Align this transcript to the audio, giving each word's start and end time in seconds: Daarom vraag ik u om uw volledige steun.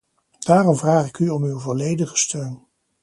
Daarom 0.39 0.75
vraag 0.75 1.07
ik 1.07 1.19
u 1.19 1.29
om 1.29 1.43
uw 1.43 1.59
volledige 1.59 2.15
steun. 2.17 2.67